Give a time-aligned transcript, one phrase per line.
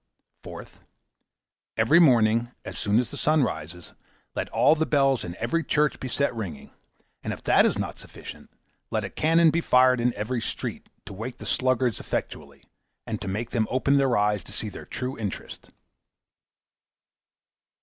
[0.41, 0.79] Fourth.
[1.77, 3.93] Every morning, as soon as the sun rises,
[4.33, 6.71] let all the bells in every church be set ringing;
[7.23, 8.49] and if that is not sufficient?,
[8.89, 12.63] let cannon be fired in every street, to wake the sluggards effectually,
[13.05, 15.69] and make them open their eyes to see their true interest.